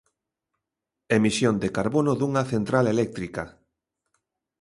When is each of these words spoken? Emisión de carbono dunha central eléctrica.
Emisión 1.17 1.55
de 1.63 1.69
carbono 1.77 2.11
dunha 2.15 2.43
central 2.53 2.85
eléctrica. 2.95 3.43